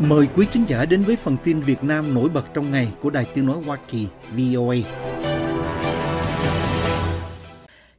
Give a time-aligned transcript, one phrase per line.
[0.00, 3.10] Mời quý khán giả đến với phần tin Việt Nam nổi bật trong ngày của
[3.10, 4.06] Đài Tiếng Nói Hoa Kỳ
[4.36, 4.76] VOA.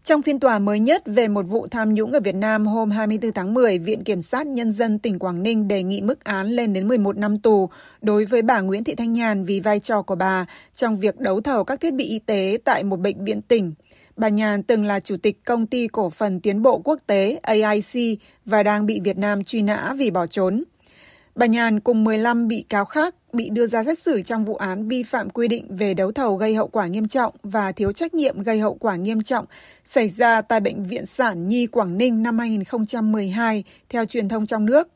[0.04, 3.32] Trong phiên tòa mới nhất về một vụ tham nhũng ở Việt Nam hôm 24
[3.32, 6.74] tháng 10, Viện Kiểm sát Nhân dân tỉnh Quảng Ninh đề nghị mức án lên
[6.74, 7.70] đến 11 năm tù
[8.02, 10.46] đối với bà Nguyễn Thị Thanh Nhàn vì vai trò của bà
[10.76, 13.74] trong việc đấu thầu các thiết bị y tế tại một bệnh viện tỉnh.
[14.18, 18.20] Bà Nhàn từng là chủ tịch công ty cổ phần tiến bộ quốc tế AIC
[18.46, 20.64] và đang bị Việt Nam truy nã vì bỏ trốn.
[21.38, 24.88] Bà Nhàn cùng 15 bị cáo khác bị đưa ra xét xử trong vụ án
[24.88, 28.14] vi phạm quy định về đấu thầu gây hậu quả nghiêm trọng và thiếu trách
[28.14, 29.46] nhiệm gây hậu quả nghiêm trọng
[29.86, 34.66] xảy ra tại Bệnh viện Sản Nhi Quảng Ninh năm 2012 theo truyền thông trong
[34.66, 34.88] nước.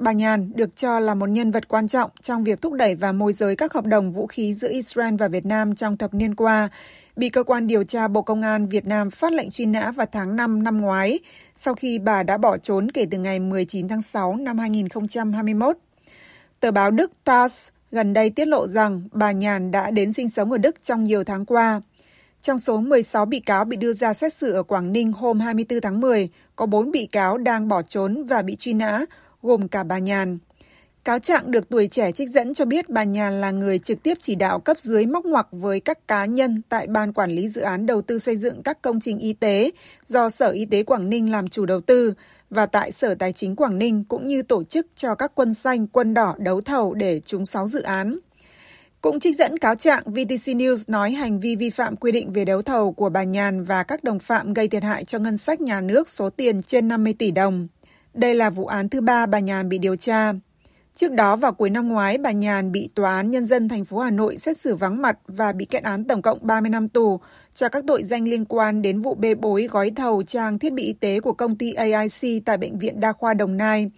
[0.00, 3.12] Bà Nhàn được cho là một nhân vật quan trọng trong việc thúc đẩy và
[3.12, 6.34] môi giới các hợp đồng vũ khí giữa Israel và Việt Nam trong thập niên
[6.34, 6.68] qua,
[7.16, 10.06] bị cơ quan điều tra Bộ Công an Việt Nam phát lệnh truy nã vào
[10.12, 11.18] tháng 5 năm ngoái,
[11.56, 15.76] sau khi bà đã bỏ trốn kể từ ngày 19 tháng 6 năm 2021.
[16.60, 20.52] Tờ báo Đức TASS gần đây tiết lộ rằng bà Nhàn đã đến sinh sống
[20.52, 21.80] ở Đức trong nhiều tháng qua.
[22.42, 25.80] Trong số 16 bị cáo bị đưa ra xét xử ở Quảng Ninh hôm 24
[25.80, 29.04] tháng 10, có 4 bị cáo đang bỏ trốn và bị truy nã,
[29.42, 30.38] gồm cả bà Nhàn.
[31.04, 34.18] Cáo trạng được tuổi trẻ trích dẫn cho biết bà Nhàn là người trực tiếp
[34.20, 37.60] chỉ đạo cấp dưới móc ngoặc với các cá nhân tại Ban Quản lý Dự
[37.60, 39.70] án Đầu tư xây dựng các công trình y tế
[40.06, 42.14] do Sở Y tế Quảng Ninh làm chủ đầu tư
[42.50, 45.86] và tại Sở Tài chính Quảng Ninh cũng như tổ chức cho các quân xanh,
[45.86, 48.18] quân đỏ đấu thầu để trúng 6 dự án.
[49.00, 52.44] Cũng trích dẫn cáo trạng, VTC News nói hành vi vi phạm quy định về
[52.44, 55.60] đấu thầu của bà Nhàn và các đồng phạm gây thiệt hại cho ngân sách
[55.60, 57.68] nhà nước số tiền trên 50 tỷ đồng.
[58.14, 60.32] Đây là vụ án thứ ba bà Nhàn bị điều tra.
[60.94, 63.98] Trước đó vào cuối năm ngoái, bà Nhàn bị Tòa án Nhân dân thành phố
[63.98, 67.20] Hà Nội xét xử vắng mặt và bị kết án tổng cộng 30 năm tù
[67.54, 70.82] cho các tội danh liên quan đến vụ bê bối gói thầu trang thiết bị
[70.82, 73.90] y tế của công ty AIC tại Bệnh viện Đa khoa Đồng Nai.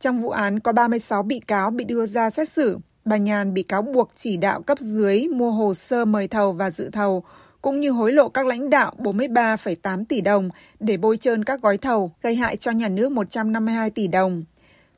[0.00, 2.78] Trong vụ án có 36 bị cáo bị đưa ra xét xử.
[3.04, 6.70] Bà Nhàn bị cáo buộc chỉ đạo cấp dưới mua hồ sơ mời thầu và
[6.70, 7.24] dự thầu,
[7.62, 10.48] cũng như hối lộ các lãnh đạo 43,8 tỷ đồng
[10.80, 14.44] để bôi trơn các gói thầu, gây hại cho nhà nước 152 tỷ đồng.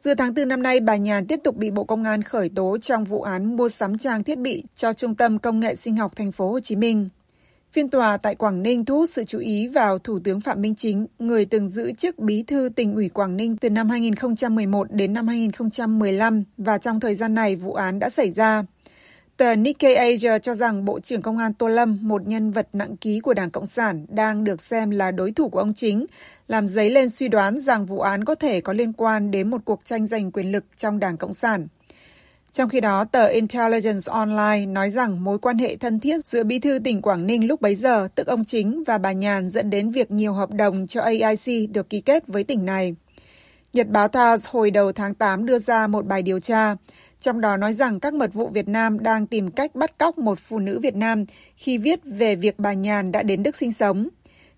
[0.00, 2.78] Giữa tháng 4 năm nay, bà Nhàn tiếp tục bị Bộ Công an khởi tố
[2.78, 6.16] trong vụ án mua sắm trang thiết bị cho Trung tâm Công nghệ Sinh học
[6.16, 7.08] Thành phố Hồ Chí Minh.
[7.72, 10.75] Phiên tòa tại Quảng Ninh thu hút sự chú ý vào Thủ tướng Phạm Minh
[10.75, 15.12] Chính, người từng giữ chức bí thư tỉnh ủy Quảng Ninh từ năm 2011 đến
[15.12, 18.64] năm 2015 và trong thời gian này vụ án đã xảy ra.
[19.36, 22.96] Tờ Nikkei Asia cho rằng Bộ trưởng Công an Tô Lâm, một nhân vật nặng
[22.96, 26.06] ký của Đảng Cộng sản, đang được xem là đối thủ của ông Chính,
[26.48, 29.60] làm dấy lên suy đoán rằng vụ án có thể có liên quan đến một
[29.64, 31.66] cuộc tranh giành quyền lực trong Đảng Cộng sản.
[32.52, 36.58] Trong khi đó, tờ Intelligence Online nói rằng mối quan hệ thân thiết giữa bí
[36.58, 39.90] thư tỉnh Quảng Ninh lúc bấy giờ, tức ông Chính và bà Nhàn dẫn đến
[39.90, 42.94] việc nhiều hợp đồng cho AIC được ký kết với tỉnh này.
[43.72, 46.74] Nhật báo TASS hồi đầu tháng 8 đưa ra một bài điều tra,
[47.24, 50.38] trong đó nói rằng các mật vụ Việt Nam đang tìm cách bắt cóc một
[50.38, 51.24] phụ nữ Việt Nam
[51.56, 54.08] khi viết về việc bà Nhàn đã đến Đức sinh sống.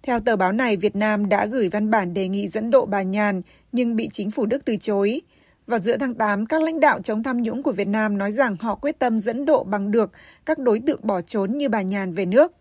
[0.02, 3.02] Theo tờ báo này, Việt Nam đã gửi văn bản đề nghị dẫn độ bà
[3.02, 3.40] Nhàn
[3.72, 5.20] nhưng bị chính phủ Đức từ chối.
[5.66, 8.56] Vào giữa tháng 8, các lãnh đạo chống tham nhũng của Việt Nam nói rằng
[8.60, 10.10] họ quyết tâm dẫn độ bằng được
[10.46, 12.52] các đối tượng bỏ trốn như bà Nhàn về nước.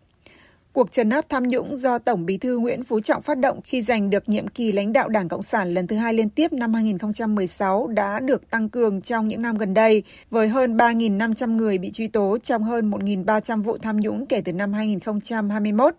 [0.76, 3.82] Cuộc trấn áp tham nhũng do Tổng bí thư Nguyễn Phú Trọng phát động khi
[3.82, 6.74] giành được nhiệm kỳ lãnh đạo Đảng Cộng sản lần thứ hai liên tiếp năm
[6.74, 11.90] 2016 đã được tăng cường trong những năm gần đây, với hơn 3.500 người bị
[11.90, 15.94] truy tố trong hơn 1.300 vụ tham nhũng kể từ năm 2021.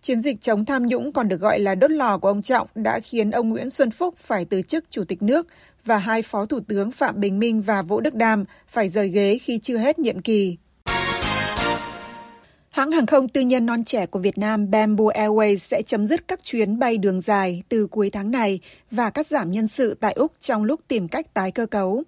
[0.00, 3.00] Chiến dịch chống tham nhũng còn được gọi là đốt lò của ông Trọng đã
[3.00, 5.46] khiến ông Nguyễn Xuân Phúc phải từ chức chủ tịch nước
[5.84, 9.38] và hai phó thủ tướng Phạm Bình Minh và Vũ Đức Đam phải rời ghế
[9.38, 10.56] khi chưa hết nhiệm kỳ.
[12.70, 16.28] Hãng hàng không tư nhân non trẻ của Việt Nam Bamboo Airways sẽ chấm dứt
[16.28, 20.12] các chuyến bay đường dài từ cuối tháng này và cắt giảm nhân sự tại
[20.12, 22.02] Úc trong lúc tìm cách tái cơ cấu.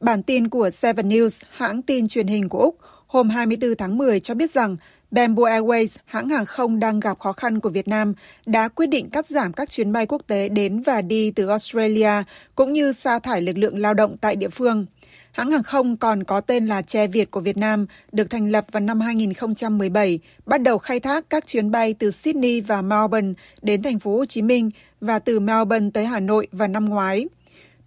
[0.00, 4.20] Bản tin của Seven News, hãng tin truyền hình của Úc, hôm 24 tháng 10
[4.20, 4.76] cho biết rằng
[5.10, 8.14] Bamboo Airways, hãng hàng không đang gặp khó khăn của Việt Nam,
[8.46, 12.22] đã quyết định cắt giảm các chuyến bay quốc tế đến và đi từ Australia,
[12.54, 14.86] cũng như sa thải lực lượng lao động tại địa phương.
[15.32, 18.66] Hãng hàng không còn có tên là Che Việt của Việt Nam, được thành lập
[18.72, 23.82] vào năm 2017, bắt đầu khai thác các chuyến bay từ Sydney và Melbourne đến
[23.82, 24.70] thành phố Hồ Chí Minh
[25.00, 27.26] và từ Melbourne tới Hà Nội vào năm ngoái.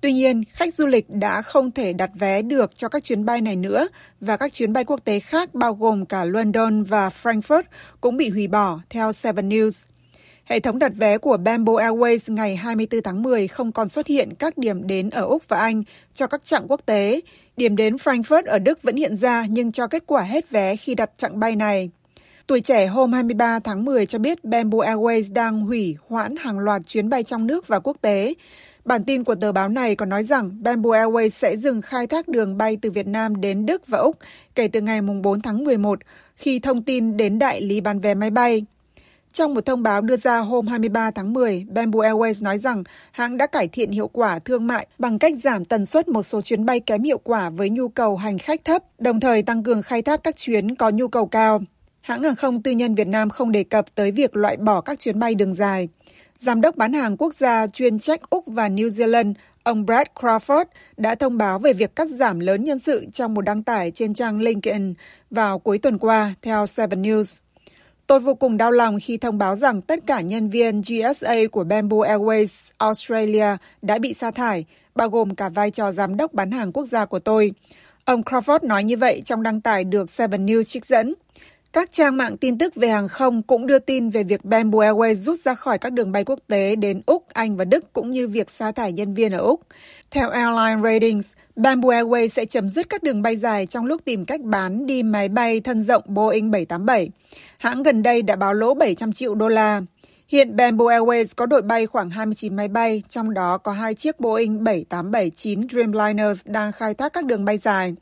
[0.03, 3.41] Tuy nhiên, khách du lịch đã không thể đặt vé được cho các chuyến bay
[3.41, 3.87] này nữa
[4.21, 7.63] và các chuyến bay quốc tế khác bao gồm cả London và Frankfurt
[8.01, 9.85] cũng bị hủy bỏ, theo Seven News.
[10.43, 14.35] Hệ thống đặt vé của Bamboo Airways ngày 24 tháng 10 không còn xuất hiện
[14.39, 15.83] các điểm đến ở Úc và Anh
[16.13, 17.21] cho các chặng quốc tế.
[17.57, 20.95] Điểm đến Frankfurt ở Đức vẫn hiện ra nhưng cho kết quả hết vé khi
[20.95, 21.89] đặt chặng bay này.
[22.47, 26.81] Tuổi trẻ hôm 23 tháng 10 cho biết Bamboo Airways đang hủy hoãn hàng loạt
[26.87, 28.33] chuyến bay trong nước và quốc tế.
[28.85, 32.27] Bản tin của tờ báo này còn nói rằng Bamboo Airways sẽ dừng khai thác
[32.27, 34.17] đường bay từ Việt Nam đến Đức và Úc
[34.55, 35.99] kể từ ngày 4 tháng 11
[36.35, 38.65] khi thông tin đến đại lý bán vé máy bay.
[39.33, 43.37] Trong một thông báo đưa ra hôm 23 tháng 10, Bamboo Airways nói rằng hãng
[43.37, 46.65] đã cải thiện hiệu quả thương mại bằng cách giảm tần suất một số chuyến
[46.65, 50.01] bay kém hiệu quả với nhu cầu hành khách thấp, đồng thời tăng cường khai
[50.01, 51.61] thác các chuyến có nhu cầu cao.
[52.01, 54.99] Hãng hàng không tư nhân Việt Nam không đề cập tới việc loại bỏ các
[54.99, 55.89] chuyến bay đường dài.
[56.43, 60.65] Giám đốc bán hàng quốc gia chuyên trách Úc và New Zealand, ông Brad Crawford
[60.97, 64.13] đã thông báo về việc cắt giảm lớn nhân sự trong một đăng tải trên
[64.13, 64.93] trang LinkedIn
[65.31, 67.39] vào cuối tuần qua, theo Seven News.
[68.07, 71.63] Tôi vô cùng đau lòng khi thông báo rằng tất cả nhân viên GSA của
[71.63, 74.65] Bamboo Airways Australia đã bị sa thải,
[74.95, 77.51] bao gồm cả vai trò giám đốc bán hàng quốc gia của tôi.
[78.05, 81.13] Ông Crawford nói như vậy trong đăng tải được Seven News trích dẫn.
[81.73, 85.13] Các trang mạng tin tức về hàng không cũng đưa tin về việc Bamboo Airways
[85.13, 88.27] rút ra khỏi các đường bay quốc tế đến Úc, Anh và Đức cũng như
[88.27, 89.61] việc sa thải nhân viên ở Úc.
[90.11, 94.25] Theo Airline Ratings, Bamboo Airways sẽ chấm dứt các đường bay dài trong lúc tìm
[94.25, 97.09] cách bán đi máy bay thân rộng Boeing 787.
[97.57, 99.81] Hãng gần đây đã báo lỗ 700 triệu đô la.
[100.27, 104.19] Hiện Bamboo Airways có đội bay khoảng 29 máy bay, trong đó có hai chiếc
[104.19, 107.95] Boeing 787-9 Dreamliners đang khai thác các đường bay dài.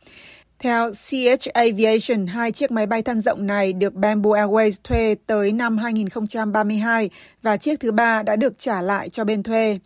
[0.61, 5.51] Theo CH Aviation, hai chiếc máy bay thân rộng này được Bamboo Airways thuê tới
[5.51, 7.09] năm 2032
[7.41, 9.77] và chiếc thứ ba đã được trả lại cho bên thuê.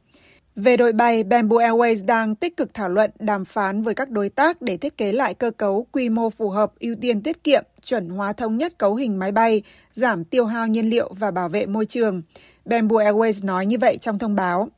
[0.56, 4.30] Về đội bay, Bamboo Airways đang tích cực thảo luận đàm phán với các đối
[4.30, 7.64] tác để thiết kế lại cơ cấu quy mô phù hợp, ưu tiên tiết kiệm,
[7.84, 9.62] chuẩn hóa thống nhất cấu hình máy bay,
[9.94, 12.22] giảm tiêu hao nhiên liệu và bảo vệ môi trường.
[12.66, 14.70] Bamboo Airways nói như vậy trong thông báo.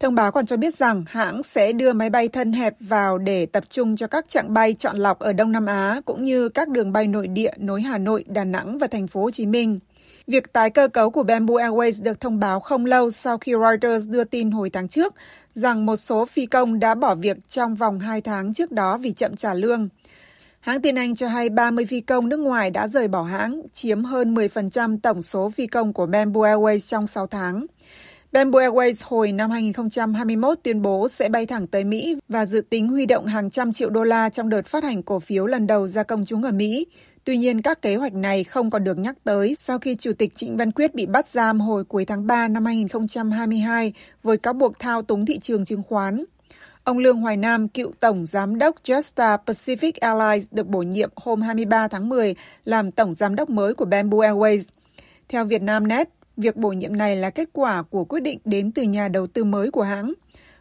[0.00, 3.46] Thông báo còn cho biết rằng hãng sẽ đưa máy bay thân hẹp vào để
[3.46, 6.68] tập trung cho các chặng bay chọn lọc ở Đông Nam Á cũng như các
[6.68, 9.78] đường bay nội địa nối Hà Nội, Đà Nẵng và thành phố Hồ Chí Minh.
[10.26, 14.08] Việc tái cơ cấu của Bamboo Airways được thông báo không lâu sau khi Reuters
[14.08, 15.14] đưa tin hồi tháng trước
[15.54, 19.12] rằng một số phi công đã bỏ việc trong vòng 2 tháng trước đó vì
[19.12, 19.88] chậm trả lương.
[20.60, 24.04] Hãng tin Anh cho hay 30 phi công nước ngoài đã rời bỏ hãng, chiếm
[24.04, 27.66] hơn 10% tổng số phi công của Bamboo Airways trong 6 tháng.
[28.32, 32.88] Bamboo Airways hồi năm 2021 tuyên bố sẽ bay thẳng tới Mỹ và dự tính
[32.88, 35.86] huy động hàng trăm triệu đô la trong đợt phát hành cổ phiếu lần đầu
[35.86, 36.86] ra công chúng ở Mỹ.
[37.24, 40.36] Tuy nhiên, các kế hoạch này không còn được nhắc tới sau khi Chủ tịch
[40.36, 43.92] Trịnh Văn Quyết bị bắt giam hồi cuối tháng 3 năm 2022
[44.22, 46.24] với cáo buộc thao túng thị trường chứng khoán.
[46.84, 51.42] Ông Lương Hoài Nam, cựu Tổng Giám đốc Jetstar Pacific Airlines được bổ nhiệm hôm
[51.42, 52.34] 23 tháng 10
[52.64, 54.62] làm Tổng Giám đốc mới của Bamboo Airways.
[55.28, 56.08] Theo Vietnamnet,
[56.40, 59.44] Việc bổ nhiệm này là kết quả của quyết định đến từ nhà đầu tư
[59.44, 60.12] mới của hãng.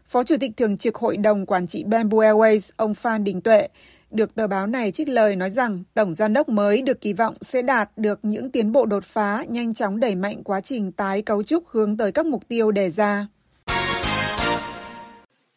[0.08, 3.68] Phó Chủ tịch Thường trực Hội đồng Quản trị Bamboo Airways, ông Phan Đình Tuệ,
[4.12, 7.36] được tờ báo này trích lời nói rằng tổng giám đốc mới được kỳ vọng
[7.42, 11.22] sẽ đạt được những tiến bộ đột phá, nhanh chóng đẩy mạnh quá trình tái
[11.22, 13.28] cấu trúc hướng tới các mục tiêu đề ra.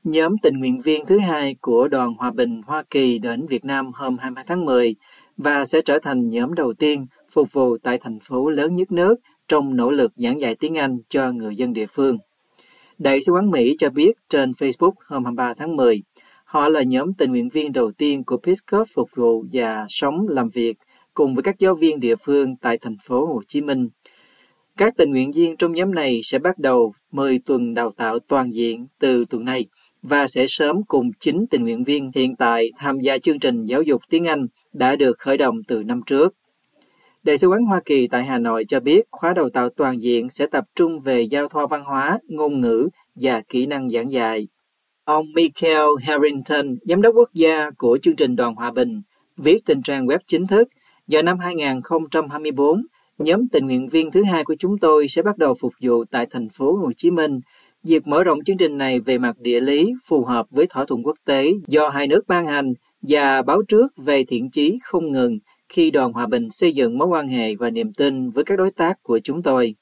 [0.05, 3.91] Nhóm tình nguyện viên thứ hai của đoàn Hòa bình Hoa Kỳ đến Việt Nam
[3.95, 4.95] hôm 22 tháng 10
[5.37, 9.15] và sẽ trở thành nhóm đầu tiên phục vụ tại thành phố lớn nhất nước
[9.53, 12.19] trong nỗ lực giảng dạy tiếng Anh cho người dân địa phương.
[12.99, 16.03] Đại sứ quán Mỹ cho biết trên Facebook hôm 23 tháng 10,
[16.45, 20.29] họ là nhóm tình nguyện viên đầu tiên của Peace Corps phục vụ và sống
[20.29, 20.77] làm việc
[21.15, 23.89] cùng với các giáo viên địa phương tại thành phố Hồ Chí Minh.
[24.77, 28.51] Các tình nguyện viên trong nhóm này sẽ bắt đầu 10 tuần đào tạo toàn
[28.53, 29.67] diện từ tuần này
[30.03, 33.83] và sẽ sớm cùng 9 tình nguyện viên hiện tại tham gia chương trình giáo
[33.83, 36.35] dục tiếng Anh đã được khởi động từ năm trước.
[37.23, 40.31] Đại sứ quán Hoa Kỳ tại Hà Nội cho biết khóa đào tạo toàn diện
[40.31, 44.49] sẽ tập trung về giao thoa văn hóa, ngôn ngữ và kỹ năng giảng dạy.
[45.05, 49.03] Ông Michael Harrington, giám đốc quốc gia của chương trình Đoàn Hòa Bình,
[49.37, 50.69] viết trên trang web chính thức,
[51.07, 52.83] vào năm 2024,
[53.19, 56.27] nhóm tình nguyện viên thứ hai của chúng tôi sẽ bắt đầu phục vụ tại
[56.31, 57.41] thành phố Hồ Chí Minh.
[57.85, 61.03] Việc mở rộng chương trình này về mặt địa lý phù hợp với thỏa thuận
[61.07, 65.39] quốc tế do hai nước ban hành và báo trước về thiện chí không ngừng
[65.73, 68.71] khi Đoàn Hòa Bình xây dựng mối quan hệ và niềm tin với các đối
[68.71, 69.75] tác của chúng tôi.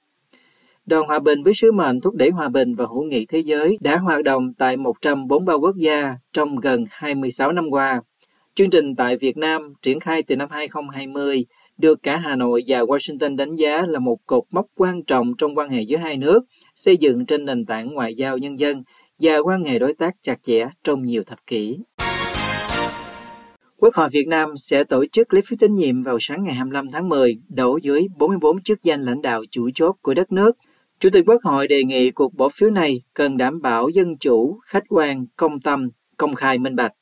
[0.87, 3.79] Đoàn Hòa Bình với sứ mệnh thúc đẩy hòa bình và hữu nghị thế giới
[3.81, 8.03] đã hoạt động tại 143 quốc gia trong gần 26 năm qua.
[8.55, 11.47] Chương trình tại Việt Nam triển khai từ năm 2020
[11.79, 15.55] được cả Hà Nội và Washington đánh giá là một cột mốc quan trọng trong
[15.55, 16.45] quan hệ giữa hai nước,
[16.75, 18.83] xây dựng trên nền tảng ngoại giao nhân dân
[19.19, 21.79] và quan hệ đối tác chặt chẽ trong nhiều thập kỷ.
[23.81, 26.91] Quốc hội Việt Nam sẽ tổ chức lấy phiếu tín nhiệm vào sáng ngày 25
[26.93, 30.57] tháng 10, đổ dưới 44 chức danh lãnh đạo chủ chốt của đất nước.
[30.99, 34.59] Chủ tịch Quốc hội đề nghị cuộc bỏ phiếu này cần đảm bảo dân chủ,
[34.67, 36.93] khách quan, công tâm, công khai minh bạch.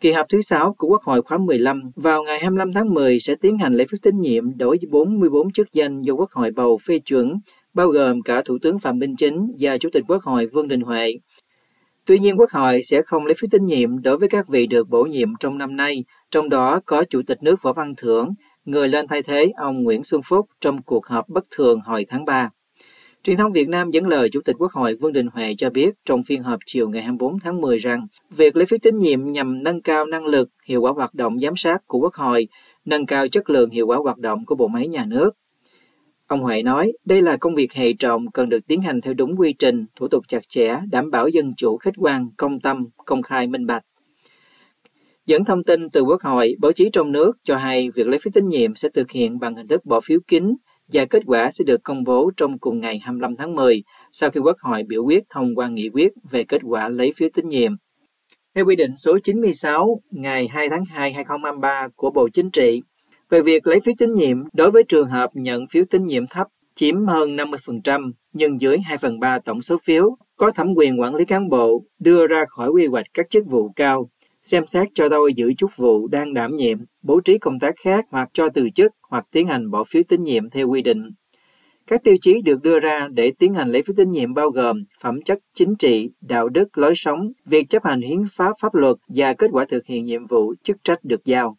[0.00, 3.34] Kỳ họp thứ 6 của Quốc hội khóa 15 vào ngày 25 tháng 10 sẽ
[3.34, 6.78] tiến hành lấy phiếu tín nhiệm đối với 44 chức danh do Quốc hội bầu
[6.86, 7.34] phê chuẩn,
[7.74, 10.80] bao gồm cả Thủ tướng Phạm Minh Chính và Chủ tịch Quốc hội Vương Đình
[10.80, 11.14] Huệ.
[12.10, 14.88] Tuy nhiên, Quốc hội sẽ không lấy phiếu tín nhiệm đối với các vị được
[14.88, 18.88] bổ nhiệm trong năm nay, trong đó có Chủ tịch nước Võ Văn Thưởng, người
[18.88, 22.50] lên thay thế ông Nguyễn Xuân Phúc trong cuộc họp bất thường hồi tháng 3.
[23.22, 25.94] Truyền thông Việt Nam dẫn lời Chủ tịch Quốc hội Vương Đình Huệ cho biết
[26.04, 29.62] trong phiên họp chiều ngày 24 tháng 10 rằng việc lấy phiếu tín nhiệm nhằm
[29.62, 32.48] nâng cao năng lực, hiệu quả hoạt động giám sát của Quốc hội,
[32.84, 35.30] nâng cao chất lượng hiệu quả hoạt động của bộ máy nhà nước.
[36.30, 39.36] Ông Huệ nói, đây là công việc hệ trọng cần được tiến hành theo đúng
[39.36, 43.22] quy trình, thủ tục chặt chẽ, đảm bảo dân chủ khách quan, công tâm, công
[43.22, 43.82] khai minh bạch.
[45.26, 48.30] Dẫn thông tin từ Quốc hội, báo chí trong nước cho hay việc lấy phiếu
[48.34, 50.54] tín nhiệm sẽ thực hiện bằng hình thức bỏ phiếu kín
[50.92, 53.82] và kết quả sẽ được công bố trong cùng ngày 25 tháng 10
[54.12, 57.28] sau khi Quốc hội biểu quyết thông qua nghị quyết về kết quả lấy phiếu
[57.34, 57.72] tín nhiệm.
[58.54, 62.82] Theo quy định số 96 ngày 2 tháng 2 2023 của Bộ Chính trị
[63.30, 66.46] về việc lấy phiếu tín nhiệm đối với trường hợp nhận phiếu tín nhiệm thấp
[66.74, 71.14] chiếm hơn 50% nhưng dưới 2 phần 3 tổng số phiếu, có thẩm quyền quản
[71.14, 74.10] lý cán bộ đưa ra khỏi quy hoạch các chức vụ cao
[74.42, 78.06] xem xét cho thôi giữ chức vụ đang đảm nhiệm, bố trí công tác khác
[78.10, 81.10] hoặc cho từ chức hoặc tiến hành bỏ phiếu tín nhiệm theo quy định.
[81.86, 84.84] Các tiêu chí được đưa ra để tiến hành lấy phiếu tín nhiệm bao gồm
[85.02, 88.96] phẩm chất chính trị, đạo đức, lối sống, việc chấp hành hiến pháp pháp luật
[89.08, 91.56] và kết quả thực hiện nhiệm vụ chức trách được giao.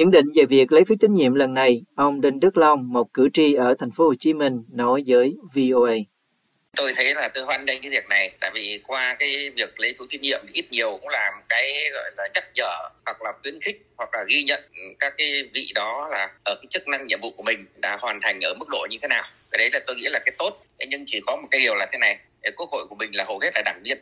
[0.00, 3.14] Nhận định về việc lấy phiếu tín nhiệm lần này, ông Đinh Đức Long, một
[3.14, 5.94] cử tri ở thành phố Hồ Chí Minh, nói với VOA
[6.76, 9.94] tôi thấy là tôi hoan nghênh cái việc này tại vì qua cái việc lấy
[9.98, 13.60] phiếu tín nhiệm ít nhiều cũng làm cái gọi là nhắc nhở hoặc là khuyến
[13.60, 14.62] khích hoặc là ghi nhận
[14.98, 18.20] các cái vị đó là ở cái chức năng nhiệm vụ của mình đã hoàn
[18.22, 19.24] thành ở mức độ như thế nào.
[19.50, 20.56] Cái đấy là tôi nghĩ là cái tốt.
[20.88, 22.18] Nhưng chỉ có một cái điều là thế này
[22.56, 23.98] quốc hội của mình là hầu hết là đảng viên.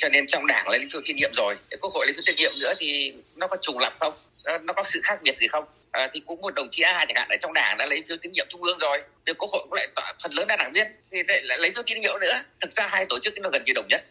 [0.00, 2.52] Cho nên trong đảng lấy phiếu tín nhiệm rồi quốc hội lấy phiếu tín nhiệm
[2.60, 4.12] nữa thì nó có trùng lập không?
[4.44, 7.16] Nó có sự khác biệt gì không à, thì cũng một đồng chí A chẳng
[7.16, 9.62] hạn ở trong đảng đã lấy phiếu tín nhiệm trung ương rồi thì quốc hội
[9.62, 9.88] cũng lại
[10.22, 13.06] phần lớn là đảng viên thì lại lấy phiếu tín nhiệm nữa thực ra hai
[13.08, 14.04] tổ chức nó gần như đồng nhất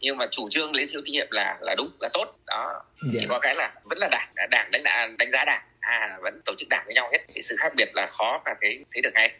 [0.00, 3.12] nhưng mà chủ trương lấy phiếu tín nhiệm là là đúng là tốt đó yeah.
[3.12, 3.26] thì dạ.
[3.28, 6.52] có cái là vẫn là đảng đảng đánh đánh, đánh giá đảng à vẫn tổ
[6.58, 9.10] chức đảng với nhau hết thì sự khác biệt là khó và thấy thấy được
[9.14, 9.32] ngay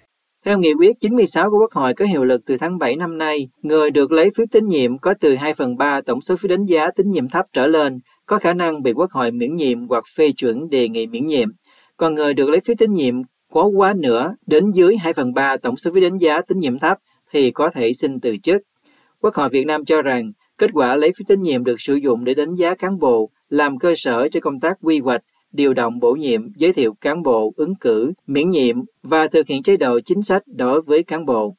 [0.45, 3.49] theo nghị quyết 96 của Quốc hội có hiệu lực từ tháng 7 năm nay,
[3.63, 6.65] người được lấy phiếu tín nhiệm có từ 2 phần 3 tổng số phiếu đánh
[6.65, 10.05] giá tín nhiệm thấp trở lên có khả năng bị Quốc hội miễn nhiệm hoặc
[10.17, 11.49] phê chuẩn đề nghị miễn nhiệm
[11.97, 13.15] còn người được lấy phiếu tín nhiệm
[13.53, 16.79] có quá nửa đến dưới 2 phần 3 tổng số phiếu đánh giá tín nhiệm
[16.79, 16.99] thấp
[17.33, 18.63] thì có thể xin từ chức.
[19.21, 22.25] Quốc hội Việt Nam cho rằng kết quả lấy phiếu tín nhiệm được sử dụng
[22.25, 25.99] để đánh giá cán bộ, làm cơ sở cho công tác quy hoạch, điều động
[26.01, 30.01] bổ nhiệm, giới thiệu cán bộ, ứng cử, miễn nhiệm và thực hiện chế độ
[30.01, 31.57] chính sách đối với cán bộ.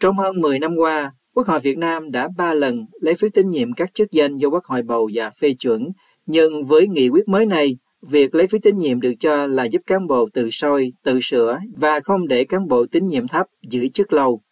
[0.00, 3.50] Trong hơn 10 năm qua, Quốc hội Việt Nam đã ba lần lấy phiếu tín
[3.50, 5.88] nhiệm các chức danh do Quốc hội bầu và phê chuẩn,
[6.26, 7.76] nhưng với nghị quyết mới này,
[8.08, 11.58] Việc lấy phiếu tín nhiệm được cho là giúp cán bộ tự soi, tự sửa
[11.76, 14.42] và không để cán bộ tín nhiệm thấp giữ chức lâu.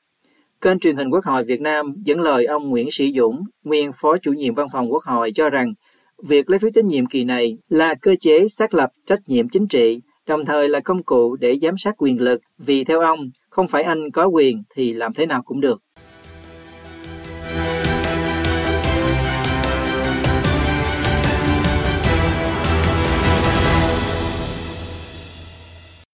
[0.61, 4.17] Kênh truyền hình Quốc hội Việt Nam dẫn lời ông Nguyễn Sĩ Dũng, nguyên Phó
[4.17, 5.75] chủ nhiệm Văn phòng Quốc hội cho rằng
[6.23, 9.69] việc lấy phiếu tín nhiệm kỳ này là cơ chế xác lập trách nhiệm chính
[9.69, 13.69] trị, đồng thời là công cụ để giám sát quyền lực, vì theo ông, không
[13.69, 15.83] phải anh có quyền thì làm thế nào cũng được.